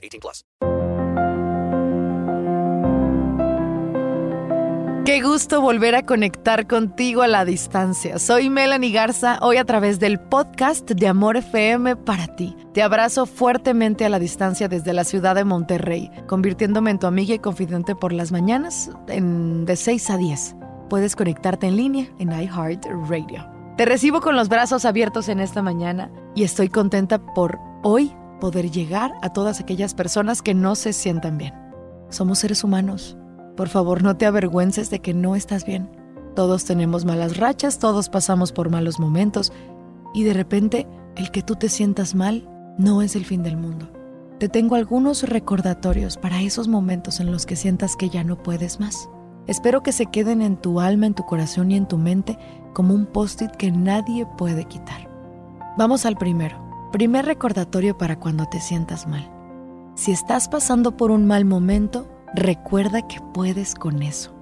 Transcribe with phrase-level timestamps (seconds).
[0.00, 0.44] 18 plus.
[5.10, 8.20] Qué gusto volver a conectar contigo a la distancia.
[8.20, 12.54] Soy Melanie Garza, hoy a través del podcast de Amor FM para ti.
[12.74, 17.34] Te abrazo fuertemente a la distancia desde la ciudad de Monterrey, convirtiéndome en tu amiga
[17.34, 20.56] y confidente por las mañanas de 6 a 10.
[20.88, 23.48] Puedes conectarte en línea en iHeartRadio.
[23.76, 28.70] Te recibo con los brazos abiertos en esta mañana y estoy contenta por hoy poder
[28.70, 31.54] llegar a todas aquellas personas que no se sientan bien.
[32.08, 33.16] Somos seres humanos
[33.60, 35.90] por favor, no te avergüences de que no estás bien.
[36.34, 39.52] Todos tenemos malas rachas, todos pasamos por malos momentos
[40.14, 43.90] y de repente el que tú te sientas mal no es el fin del mundo.
[44.38, 48.80] Te tengo algunos recordatorios para esos momentos en los que sientas que ya no puedes
[48.80, 49.10] más.
[49.46, 52.38] Espero que se queden en tu alma, en tu corazón y en tu mente
[52.72, 55.10] como un post-it que nadie puede quitar.
[55.76, 56.69] Vamos al primero.
[56.92, 59.30] Primer recordatorio para cuando te sientas mal.
[59.94, 64.32] Si estás pasando por un mal momento, Recuerda que puedes con eso,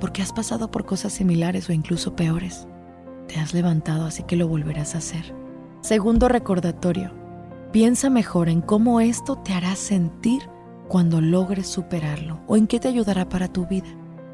[0.00, 2.66] porque has pasado por cosas similares o incluso peores.
[3.28, 5.32] Te has levantado, así que lo volverás a hacer.
[5.80, 7.12] Segundo recordatorio,
[7.70, 10.42] piensa mejor en cómo esto te hará sentir
[10.88, 13.86] cuando logres superarlo o en qué te ayudará para tu vida.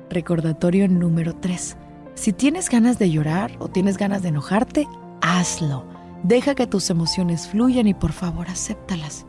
[0.08, 1.76] Recordatorio número 3.
[2.14, 4.88] Si tienes ganas de llorar o tienes ganas de enojarte,
[5.20, 5.93] hazlo.
[6.24, 9.26] Deja que tus emociones fluyan y por favor acéptalas.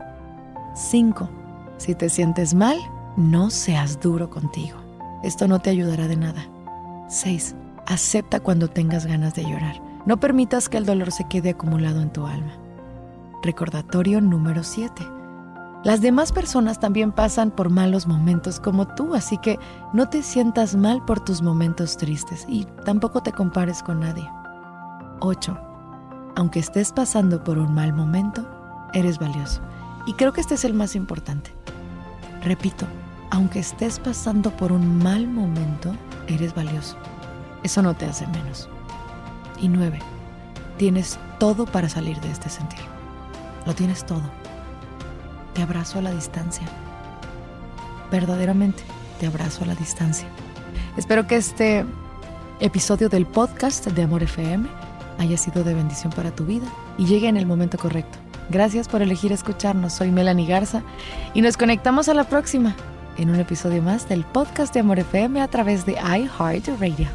[0.74, 1.28] 5.
[1.76, 2.78] Si te sientes mal,
[3.18, 4.78] no seas duro contigo.
[5.22, 6.48] Esto no te ayudará de nada.
[7.08, 7.54] 6.
[7.86, 9.78] Acepta cuando tengas ganas de llorar.
[10.06, 12.54] No permitas que el dolor se quede acumulado en tu alma.
[13.42, 15.06] Recordatorio número 7.
[15.84, 19.58] Las demás personas también pasan por malos momentos como tú, así que
[19.92, 24.26] no te sientas mal por tus momentos tristes y tampoco te compares con nadie.
[25.20, 25.65] 8.
[26.36, 28.46] Aunque estés pasando por un mal momento,
[28.92, 29.62] eres valioso.
[30.04, 31.50] Y creo que este es el más importante.
[32.42, 32.84] Repito,
[33.30, 35.96] aunque estés pasando por un mal momento,
[36.28, 36.98] eres valioso.
[37.62, 38.68] Eso no te hace menos.
[39.62, 39.98] Y nueve,
[40.76, 42.80] tienes todo para salir de este sentir.
[43.64, 44.30] Lo tienes todo.
[45.54, 46.66] Te abrazo a la distancia.
[48.10, 48.82] Verdaderamente,
[49.18, 50.28] te abrazo a la distancia.
[50.98, 51.86] Espero que este
[52.60, 54.85] episodio del podcast de Amor FM
[55.18, 56.66] haya sido de bendición para tu vida
[56.98, 58.18] y llegue en el momento correcto.
[58.50, 59.92] Gracias por elegir escucharnos.
[59.92, 60.82] Soy Melanie Garza
[61.34, 62.76] y nos conectamos a la próxima
[63.18, 67.08] en un episodio más del podcast de Amor FM a través de iHeartRadio.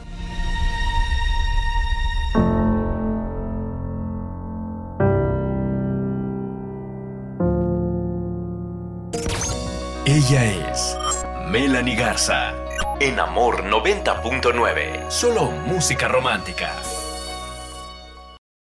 [10.06, 10.98] Ella es
[11.48, 12.54] Melanie Garza.
[13.00, 15.10] En Amor 90.9.
[15.10, 16.74] Solo música romántica.